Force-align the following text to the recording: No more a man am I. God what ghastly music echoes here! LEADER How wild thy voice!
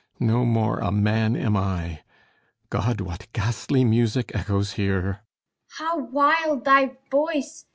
No 0.19 0.45
more 0.45 0.79
a 0.79 0.91
man 0.91 1.35
am 1.35 1.55
I. 1.55 2.01
God 2.71 3.01
what 3.01 3.27
ghastly 3.33 3.83
music 3.83 4.31
echoes 4.33 4.71
here! 4.71 4.95
LEADER 5.05 5.19
How 5.77 5.99
wild 6.05 6.65
thy 6.65 6.97
voice! 7.11 7.67